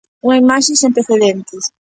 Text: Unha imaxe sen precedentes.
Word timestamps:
Unha 0.25 0.39
imaxe 0.43 0.73
sen 0.81 0.95
precedentes. 0.95 1.63